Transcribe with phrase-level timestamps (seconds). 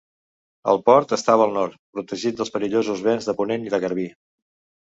[0.71, 4.11] El port estava al nord, protegit dels perillosos vents de ponent i de garbí.